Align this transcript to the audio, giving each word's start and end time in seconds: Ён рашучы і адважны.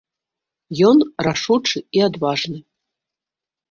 Ён 0.89 0.97
рашучы 1.29 1.79
і 2.01 2.07
адважны. 2.09 2.59